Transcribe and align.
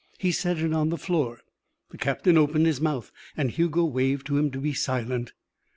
He 0.17 0.31
set 0.31 0.57
it 0.57 0.73
on 0.73 0.89
the 0.89 0.97
floor. 0.97 1.41
The 1.91 1.97
captain 1.99 2.35
opened 2.35 2.65
his 2.65 2.81
mouth, 2.81 3.11
and 3.37 3.51
Hugo 3.51 3.85
waved 3.85 4.25
to 4.25 4.37
him 4.39 4.49
to 4.49 4.59
be 4.59 4.73
silent. 4.73 5.33